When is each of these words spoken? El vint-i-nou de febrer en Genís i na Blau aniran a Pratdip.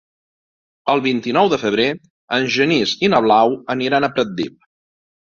El 0.93 1.03
vint-i-nou 1.07 1.51
de 1.53 1.59
febrer 1.65 1.87
en 2.39 2.51
Genís 2.57 2.97
i 3.09 3.13
na 3.15 3.23
Blau 3.29 3.57
aniran 3.79 4.09
a 4.09 4.15
Pratdip. 4.19 4.63